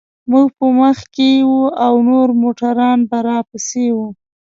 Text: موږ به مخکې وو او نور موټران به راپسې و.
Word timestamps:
موږ 0.31 0.47
به 0.57 0.67
مخکې 0.81 1.29
وو 1.49 1.63
او 1.85 1.93
نور 2.09 2.27
موټران 2.41 2.99
به 3.09 3.17
راپسې 3.29 3.85
و. 3.95 3.97